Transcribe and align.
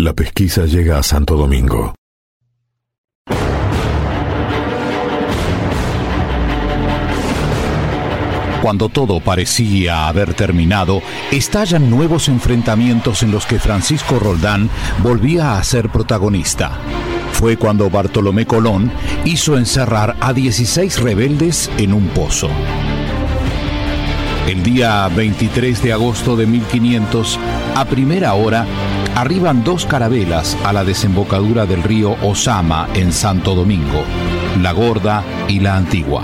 La 0.00 0.12
pesquisa 0.12 0.64
llega 0.64 0.96
a 0.96 1.02
Santo 1.02 1.36
Domingo. 1.36 1.92
Cuando 8.62 8.90
todo 8.90 9.18
parecía 9.18 10.06
haber 10.06 10.34
terminado, 10.34 11.02
estallan 11.32 11.90
nuevos 11.90 12.28
enfrentamientos 12.28 13.24
en 13.24 13.32
los 13.32 13.44
que 13.44 13.58
Francisco 13.58 14.20
Roldán 14.20 14.70
volvía 15.02 15.58
a 15.58 15.64
ser 15.64 15.88
protagonista. 15.88 16.78
Fue 17.32 17.56
cuando 17.56 17.90
Bartolomé 17.90 18.46
Colón 18.46 18.92
hizo 19.24 19.58
encerrar 19.58 20.14
a 20.20 20.32
16 20.32 21.00
rebeldes 21.00 21.68
en 21.76 21.92
un 21.92 22.06
pozo. 22.10 22.48
El 24.46 24.62
día 24.62 25.08
23 25.08 25.82
de 25.82 25.92
agosto 25.92 26.36
de 26.36 26.46
1500, 26.46 27.38
a 27.74 27.84
primera 27.84 28.34
hora, 28.34 28.64
arriban 29.18 29.64
dos 29.64 29.84
carabelas 29.84 30.56
a 30.64 30.72
la 30.72 30.84
desembocadura 30.84 31.66
del 31.66 31.82
río 31.82 32.16
Osama 32.22 32.88
en 32.94 33.12
Santo 33.12 33.56
Domingo, 33.56 34.04
la 34.62 34.70
Gorda 34.70 35.24
y 35.48 35.58
la 35.58 35.74
Antigua. 35.74 36.22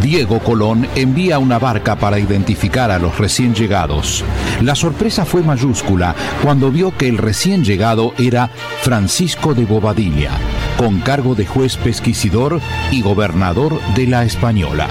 Diego 0.00 0.38
Colón 0.38 0.86
envía 0.94 1.40
una 1.40 1.58
barca 1.58 1.96
para 1.96 2.20
identificar 2.20 2.92
a 2.92 3.00
los 3.00 3.18
recién 3.18 3.52
llegados. 3.52 4.24
La 4.62 4.76
sorpresa 4.76 5.24
fue 5.24 5.42
mayúscula 5.42 6.14
cuando 6.40 6.70
vio 6.70 6.96
que 6.96 7.08
el 7.08 7.18
recién 7.18 7.64
llegado 7.64 8.14
era 8.16 8.48
Francisco 8.82 9.52
de 9.52 9.64
Bobadilla, 9.64 10.30
con 10.76 11.00
cargo 11.00 11.34
de 11.34 11.46
juez 11.46 11.76
pesquisidor 11.78 12.60
y 12.92 13.02
gobernador 13.02 13.80
de 13.96 14.06
la 14.06 14.22
Española. 14.22 14.86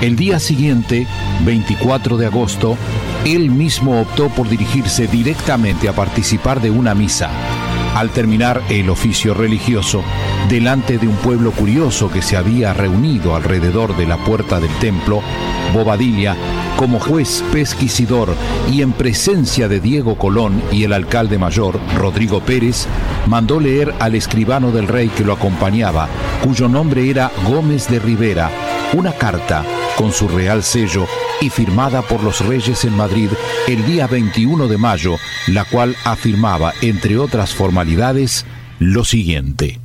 El 0.00 0.16
día 0.16 0.40
siguiente, 0.40 1.06
24 1.44 2.16
de 2.16 2.24
agosto, 2.24 2.78
él 3.24 3.50
mismo 3.50 4.00
optó 4.00 4.28
por 4.28 4.48
dirigirse 4.48 5.06
directamente 5.06 5.88
a 5.88 5.92
participar 5.92 6.60
de 6.60 6.70
una 6.70 6.94
misa. 6.94 7.30
Al 7.94 8.10
terminar 8.10 8.62
el 8.68 8.88
oficio 8.88 9.34
religioso, 9.34 10.02
delante 10.48 10.96
de 10.96 11.08
un 11.08 11.16
pueblo 11.16 11.50
curioso 11.50 12.10
que 12.10 12.22
se 12.22 12.36
había 12.36 12.72
reunido 12.72 13.34
alrededor 13.34 13.96
de 13.96 14.06
la 14.06 14.16
puerta 14.16 14.60
del 14.60 14.70
templo, 14.78 15.22
Bobadilla, 15.74 16.36
como 16.76 16.98
juez 16.98 17.44
pesquisidor 17.52 18.34
y 18.72 18.82
en 18.82 18.92
presencia 18.92 19.68
de 19.68 19.80
Diego 19.80 20.16
Colón 20.16 20.62
y 20.72 20.84
el 20.84 20.92
alcalde 20.92 21.36
mayor, 21.36 21.78
Rodrigo 21.96 22.40
Pérez, 22.40 22.86
mandó 23.26 23.60
leer 23.60 23.94
al 23.98 24.14
escribano 24.14 24.70
del 24.70 24.88
rey 24.88 25.08
que 25.08 25.24
lo 25.24 25.34
acompañaba, 25.34 26.08
cuyo 26.42 26.68
nombre 26.68 27.10
era 27.10 27.30
Gómez 27.46 27.88
de 27.88 27.98
Rivera, 27.98 28.50
una 28.94 29.12
carta 29.12 29.64
con 30.00 30.12
su 30.12 30.28
real 30.28 30.62
sello 30.62 31.06
y 31.42 31.50
firmada 31.50 32.00
por 32.00 32.22
los 32.22 32.40
reyes 32.46 32.86
en 32.86 32.96
Madrid 32.96 33.28
el 33.68 33.84
día 33.84 34.06
21 34.06 34.66
de 34.66 34.78
mayo, 34.78 35.16
la 35.46 35.66
cual 35.66 35.94
afirmaba, 36.04 36.72
entre 36.80 37.18
otras 37.18 37.52
formalidades, 37.54 38.46
lo 38.78 39.04
siguiente. 39.04 39.78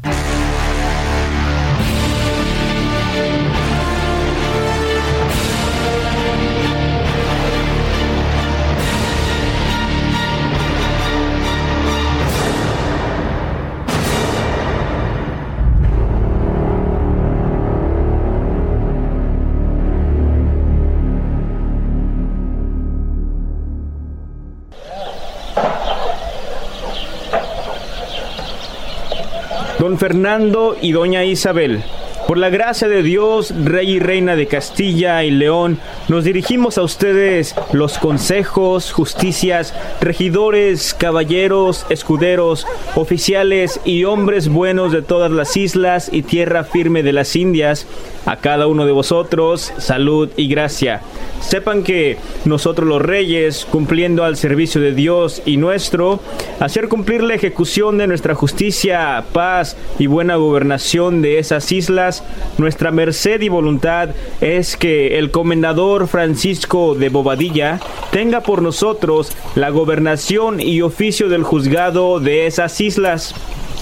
Don 29.85 29.99
Fernando 29.99 30.75
y 30.81 30.93
doña 30.93 31.23
Isabel. 31.25 31.83
Por 32.27 32.39
la 32.39 32.49
gracia 32.49 32.87
de 32.87 33.03
Dios, 33.03 33.53
Rey 33.63 33.91
y 33.91 33.99
Reina 33.99 34.35
de 34.35 34.47
Castilla 34.47 35.23
y 35.23 35.29
León, 35.29 35.77
nos 36.07 36.23
dirigimos 36.23 36.79
a 36.79 36.81
ustedes 36.81 37.53
los 37.71 37.99
consejos, 37.99 38.91
justicias, 38.91 39.75
regidores, 40.01 40.95
caballeros, 40.95 41.85
escuderos, 41.89 42.65
oficiales 42.95 43.79
y 43.85 44.05
hombres 44.05 44.49
buenos 44.49 44.91
de 44.91 45.03
todas 45.03 45.29
las 45.29 45.55
islas 45.55 46.09
y 46.11 46.23
tierra 46.23 46.63
firme 46.63 47.03
de 47.03 47.13
las 47.13 47.35
Indias. 47.35 47.85
A 48.25 48.37
cada 48.37 48.65
uno 48.65 48.87
de 48.87 48.91
vosotros, 48.91 49.71
salud 49.77 50.31
y 50.35 50.47
gracia. 50.47 51.01
Sepan 51.41 51.83
que 51.83 52.17
nosotros 52.45 52.89
los 52.89 52.99
reyes, 52.99 53.67
cumpliendo 53.69 54.23
al 54.23 54.35
servicio 54.35 54.81
de 54.81 54.93
Dios 54.93 55.43
y 55.45 55.57
nuestro, 55.57 56.19
hacer 56.59 56.87
cumplir 56.87 57.21
la 57.21 57.35
ejecución 57.35 57.99
de 57.99 58.07
nuestra 58.07 58.33
justicia, 58.33 59.23
paz 59.31 59.77
y 59.99 60.07
buena 60.07 60.37
gobernación 60.37 61.21
de 61.21 61.37
esas 61.37 61.71
islas, 61.71 62.14
nuestra 62.57 62.91
merced 62.91 63.41
y 63.41 63.49
voluntad 63.49 64.09
es 64.41 64.77
que 64.77 65.17
el 65.17 65.31
comendador 65.31 66.07
Francisco 66.07 66.95
de 66.95 67.09
Bobadilla 67.09 67.79
tenga 68.11 68.41
por 68.41 68.61
nosotros 68.61 69.31
la 69.55 69.69
gobernación 69.69 70.59
y 70.59 70.81
oficio 70.81 71.29
del 71.29 71.43
juzgado 71.43 72.19
de 72.19 72.47
esas 72.47 72.79
islas 72.81 73.35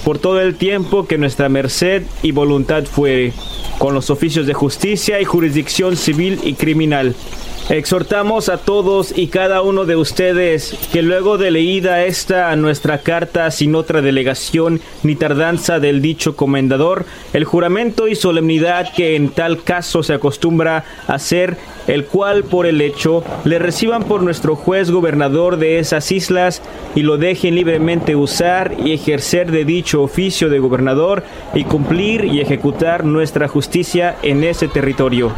por 0.03 0.19
todo 0.19 0.41
el 0.41 0.55
tiempo 0.55 1.05
que 1.05 1.17
nuestra 1.17 1.49
merced 1.49 2.03
y 2.21 2.31
voluntad 2.31 2.83
fuere, 2.83 3.33
con 3.77 3.93
los 3.93 4.09
oficios 4.09 4.45
de 4.45 4.53
justicia 4.53 5.21
y 5.21 5.25
jurisdicción 5.25 5.95
civil 5.95 6.39
y 6.43 6.53
criminal 6.53 7.15
Exhortamos 7.69 8.49
a 8.49 8.57
todos 8.57 9.17
y 9.17 9.27
cada 9.27 9.61
uno 9.61 9.85
de 9.85 9.95
ustedes 9.95 10.77
que 10.91 11.01
luego 11.01 11.37
de 11.37 11.49
leída 11.49 12.03
esta 12.03 12.53
nuestra 12.57 12.97
carta 12.97 13.49
sin 13.51 13.73
otra 13.75 14.01
delegación 14.01 14.81
ni 15.01 15.15
tardanza 15.15 15.79
del 15.79 16.01
dicho 16.01 16.35
comendador, 16.35 17.05
el 17.31 17.45
juramento 17.45 18.09
y 18.09 18.15
solemnidad 18.15 18.91
que 18.93 19.15
en 19.15 19.29
tal 19.29 19.63
caso 19.63 20.03
se 20.03 20.13
acostumbra 20.13 20.83
hacer, 21.07 21.55
el 21.87 22.05
cual 22.05 22.43
por 22.43 22.65
el 22.65 22.81
hecho 22.81 23.23
le 23.45 23.59
reciban 23.59 24.03
por 24.03 24.23
nuestro 24.23 24.57
juez 24.57 24.91
gobernador 24.91 25.55
de 25.55 25.79
esas 25.79 26.11
islas 26.11 26.61
y 26.95 27.03
lo 27.03 27.15
dejen 27.15 27.55
libremente 27.55 28.17
usar 28.17 28.75
y 28.77 28.91
ejercer 28.91 29.51
de 29.51 29.63
dicho 29.63 30.03
oficio 30.03 30.49
de 30.49 30.59
gobernador 30.59 31.23
y 31.53 31.63
cumplir 31.63 32.25
y 32.25 32.41
ejecutar 32.41 33.05
nuestra 33.05 33.47
justicia 33.47 34.17
en 34.21 34.43
ese 34.43 34.67
territorio 34.67 35.31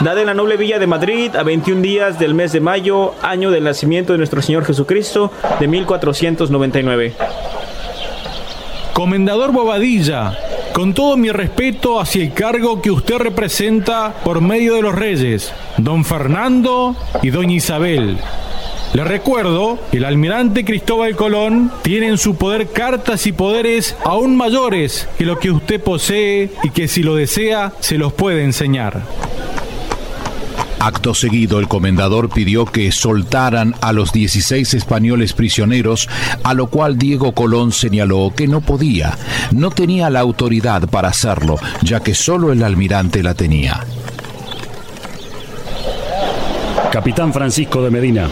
dada 0.00 0.20
en 0.20 0.26
la 0.26 0.34
noble 0.34 0.56
villa 0.56 0.78
de 0.78 0.86
Madrid 0.86 1.34
a 1.36 1.42
21 1.42 1.80
días 1.80 2.18
del 2.18 2.34
mes 2.34 2.52
de 2.52 2.60
mayo, 2.60 3.14
año 3.22 3.50
del 3.50 3.64
nacimiento 3.64 4.12
de 4.12 4.18
nuestro 4.18 4.42
Señor 4.42 4.64
Jesucristo, 4.64 5.32
de 5.58 5.68
1499. 5.68 7.14
Comendador 8.92 9.52
Bobadilla, 9.52 10.38
con 10.72 10.94
todo 10.94 11.16
mi 11.16 11.30
respeto 11.30 12.00
hacia 12.00 12.22
el 12.22 12.32
cargo 12.32 12.80
que 12.80 12.90
usted 12.90 13.16
representa 13.16 14.14
por 14.24 14.40
medio 14.40 14.74
de 14.74 14.82
los 14.82 14.94
reyes, 14.94 15.52
don 15.78 16.04
Fernando 16.04 16.96
y 17.22 17.30
doña 17.30 17.54
Isabel. 17.54 18.18
Le 18.94 19.04
recuerdo 19.04 19.78
que 19.90 19.98
el 19.98 20.04
almirante 20.04 20.64
Cristóbal 20.64 21.16
Colón 21.16 21.70
tiene 21.82 22.08
en 22.08 22.18
su 22.18 22.36
poder 22.36 22.68
cartas 22.68 23.26
y 23.26 23.32
poderes 23.32 23.96
aún 24.04 24.36
mayores 24.36 25.08
que 25.18 25.24
lo 25.24 25.38
que 25.38 25.50
usted 25.50 25.82
posee 25.82 26.50
y 26.62 26.70
que 26.70 26.88
si 26.88 27.02
lo 27.02 27.14
desea 27.14 27.72
se 27.80 27.98
los 27.98 28.14
puede 28.14 28.42
enseñar. 28.42 29.02
Acto 30.78 31.14
seguido, 31.14 31.58
el 31.58 31.68
comendador 31.68 32.28
pidió 32.28 32.66
que 32.66 32.92
soltaran 32.92 33.74
a 33.80 33.92
los 33.92 34.12
16 34.12 34.74
españoles 34.74 35.32
prisioneros, 35.32 36.08
a 36.42 36.54
lo 36.54 36.68
cual 36.68 36.98
Diego 36.98 37.32
Colón 37.32 37.72
señaló 37.72 38.32
que 38.36 38.46
no 38.46 38.60
podía, 38.60 39.16
no 39.52 39.70
tenía 39.70 40.10
la 40.10 40.20
autoridad 40.20 40.88
para 40.88 41.08
hacerlo, 41.08 41.58
ya 41.82 42.00
que 42.00 42.14
solo 42.14 42.52
el 42.52 42.62
almirante 42.62 43.22
la 43.22 43.34
tenía. 43.34 43.84
Capitán 46.92 47.32
Francisco 47.32 47.82
de 47.82 47.90
Medina, 47.90 48.28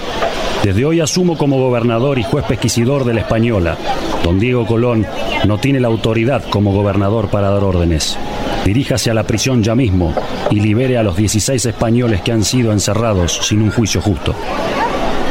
desde 0.62 0.84
hoy 0.84 1.00
asumo 1.00 1.37
como 1.37 1.59
gobernador 1.59 2.19
y 2.19 2.22
juez 2.22 2.44
pesquisidor 2.47 3.04
de 3.04 3.15
la 3.15 3.21
Española. 3.21 3.77
Don 4.22 4.39
Diego 4.39 4.66
Colón 4.66 5.07
no 5.47 5.59
tiene 5.59 5.80
la 5.80 5.89
autoridad 5.89 6.42
como 6.48 6.72
gobernador 6.72 7.28
para 7.28 7.51
dar 7.51 7.63
órdenes. 7.63 8.16
Diríjase 8.65 9.11
a 9.11 9.15
la 9.15 9.25
prisión 9.25 9.63
ya 9.63 9.75
mismo 9.75 10.15
y 10.51 10.61
libere 10.61 10.97
a 10.97 11.03
los 11.03 11.16
16 11.16 11.66
españoles 11.66 12.22
que 12.22 12.33
han 12.33 12.45
sido 12.45 12.72
encerrados 12.72 13.41
sin 13.43 13.63
un 13.63 13.71
juicio 13.71 14.01
justo. 14.01 14.34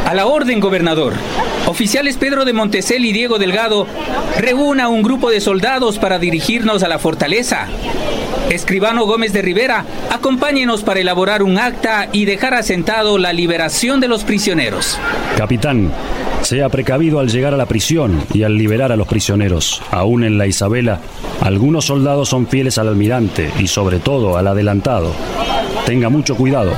A 0.05 0.13
la 0.13 0.27
orden, 0.27 0.59
gobernador. 0.59 1.13
Oficiales 1.65 2.17
Pedro 2.17 2.45
de 2.45 2.53
Montesel 2.53 3.05
y 3.05 3.13
Diego 3.13 3.39
Delgado, 3.39 3.87
reúna 4.37 4.89
un 4.89 5.01
grupo 5.01 5.31
de 5.31 5.41
soldados 5.41 5.97
para 5.97 6.19
dirigirnos 6.19 6.83
a 6.83 6.87
la 6.87 6.99
fortaleza. 6.99 7.67
Escribano 8.49 9.05
Gómez 9.05 9.33
de 9.33 9.41
Rivera, 9.41 9.85
acompáñenos 10.11 10.83
para 10.83 10.99
elaborar 10.99 11.41
un 11.41 11.57
acta 11.57 12.09
y 12.11 12.25
dejar 12.25 12.53
asentado 12.53 13.17
la 13.17 13.33
liberación 13.33 13.99
de 13.99 14.07
los 14.07 14.23
prisioneros. 14.23 14.99
Capitán, 15.37 15.91
sea 16.43 16.69
precavido 16.69 17.19
al 17.19 17.29
llegar 17.29 17.53
a 17.53 17.57
la 17.57 17.65
prisión 17.65 18.23
y 18.33 18.43
al 18.43 18.57
liberar 18.57 18.91
a 18.91 18.95
los 18.95 19.07
prisioneros. 19.07 19.81
Aún 19.91 20.23
en 20.23 20.37
la 20.37 20.45
Isabela, 20.45 20.99
algunos 21.41 21.85
soldados 21.85 22.29
son 22.29 22.47
fieles 22.47 22.77
al 22.77 22.89
almirante 22.89 23.51
y 23.59 23.67
sobre 23.67 23.99
todo 23.99 24.37
al 24.37 24.47
adelantado. 24.47 25.13
Tenga 25.85 26.09
mucho 26.09 26.35
cuidado. 26.35 26.73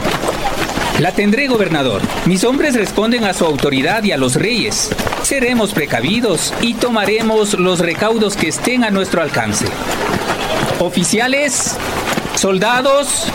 La 0.99 1.11
tendré, 1.11 1.47
gobernador. 1.47 2.01
Mis 2.25 2.43
hombres 2.45 2.75
responden 2.75 3.25
a 3.25 3.33
su 3.33 3.43
autoridad 3.45 4.03
y 4.03 4.13
a 4.13 4.17
los 4.17 4.35
reyes. 4.35 4.91
Seremos 5.23 5.73
precavidos 5.73 6.53
y 6.61 6.75
tomaremos 6.75 7.59
los 7.59 7.79
recaudos 7.79 8.37
que 8.37 8.47
estén 8.47 8.83
a 8.83 8.91
nuestro 8.91 9.21
alcance. 9.21 9.65
Oficiales, 10.79 11.75
soldados, 12.35 13.25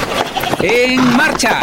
en 0.62 1.16
marcha. 1.16 1.60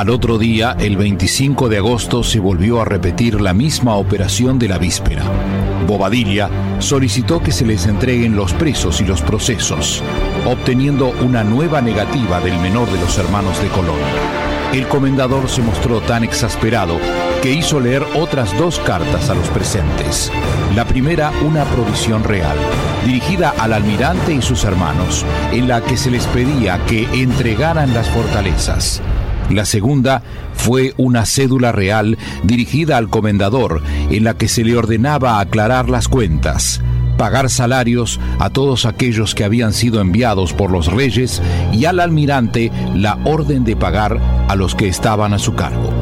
Al 0.00 0.08
otro 0.08 0.38
día, 0.38 0.74
el 0.80 0.96
25 0.96 1.68
de 1.68 1.76
agosto, 1.76 2.24
se 2.24 2.40
volvió 2.40 2.80
a 2.80 2.86
repetir 2.86 3.38
la 3.38 3.52
misma 3.52 3.96
operación 3.96 4.58
de 4.58 4.66
la 4.66 4.78
víspera. 4.78 5.24
Bobadilla 5.86 6.48
solicitó 6.78 7.42
que 7.42 7.52
se 7.52 7.66
les 7.66 7.84
entreguen 7.84 8.34
los 8.34 8.54
presos 8.54 9.02
y 9.02 9.04
los 9.04 9.20
procesos, 9.20 10.02
obteniendo 10.46 11.10
una 11.22 11.44
nueva 11.44 11.82
negativa 11.82 12.40
del 12.40 12.58
menor 12.60 12.90
de 12.90 12.98
los 12.98 13.18
hermanos 13.18 13.60
de 13.60 13.68
Colón. 13.68 13.98
El 14.72 14.88
comendador 14.88 15.50
se 15.50 15.60
mostró 15.60 16.00
tan 16.00 16.24
exasperado 16.24 16.98
que 17.42 17.52
hizo 17.52 17.78
leer 17.78 18.02
otras 18.16 18.56
dos 18.56 18.78
cartas 18.78 19.28
a 19.28 19.34
los 19.34 19.48
presentes. 19.48 20.32
La 20.74 20.86
primera, 20.86 21.30
una 21.44 21.64
provisión 21.64 22.24
real, 22.24 22.56
dirigida 23.04 23.50
al 23.50 23.74
almirante 23.74 24.32
y 24.32 24.40
sus 24.40 24.64
hermanos, 24.64 25.26
en 25.52 25.68
la 25.68 25.82
que 25.82 25.98
se 25.98 26.10
les 26.10 26.24
pedía 26.28 26.82
que 26.86 27.04
entregaran 27.20 27.92
las 27.92 28.08
fortalezas. 28.08 29.02
La 29.50 29.64
segunda 29.64 30.22
fue 30.54 30.94
una 30.96 31.26
cédula 31.26 31.72
real 31.72 32.18
dirigida 32.44 32.96
al 32.96 33.08
comendador 33.08 33.82
en 34.10 34.24
la 34.24 34.34
que 34.34 34.48
se 34.48 34.64
le 34.64 34.76
ordenaba 34.76 35.40
aclarar 35.40 35.88
las 35.88 36.06
cuentas, 36.06 36.80
pagar 37.18 37.50
salarios 37.50 38.20
a 38.38 38.50
todos 38.50 38.86
aquellos 38.86 39.34
que 39.34 39.44
habían 39.44 39.72
sido 39.72 40.00
enviados 40.00 40.52
por 40.52 40.70
los 40.70 40.86
reyes 40.86 41.42
y 41.72 41.84
al 41.84 41.98
almirante 42.00 42.70
la 42.94 43.18
orden 43.24 43.64
de 43.64 43.76
pagar 43.76 44.20
a 44.48 44.54
los 44.54 44.74
que 44.74 44.88
estaban 44.88 45.34
a 45.34 45.38
su 45.38 45.54
cargo. 45.54 45.99